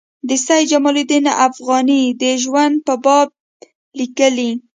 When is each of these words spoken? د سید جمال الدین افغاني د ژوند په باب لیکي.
د 0.27 0.29
سید 0.45 0.65
جمال 0.71 0.95
الدین 1.01 1.25
افغاني 1.47 2.01
د 2.21 2.23
ژوند 2.43 2.75
په 2.87 2.93
باب 3.05 3.27
لیکي. 3.97 4.49